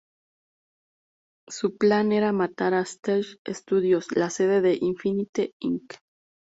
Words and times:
Su 1.47 1.77
plan 1.77 2.11
era 2.11 2.31
matar 2.31 2.73
a 2.73 2.83
Stellar 2.85 3.23
Studios, 3.53 4.07
la 4.15 4.31
sede 4.31 4.61
de 4.61 4.79
Infinity, 4.81 5.53
Inc. 5.61 5.93